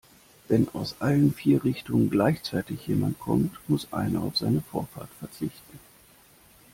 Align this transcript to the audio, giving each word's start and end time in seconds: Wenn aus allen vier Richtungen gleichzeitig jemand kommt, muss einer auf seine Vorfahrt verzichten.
Wenn 0.47 0.67
aus 0.73 0.95
allen 0.99 1.31
vier 1.31 1.63
Richtungen 1.63 2.09
gleichzeitig 2.09 2.87
jemand 2.87 3.19
kommt, 3.19 3.53
muss 3.69 3.93
einer 3.93 4.23
auf 4.23 4.35
seine 4.35 4.61
Vorfahrt 4.61 5.11
verzichten. 5.19 5.79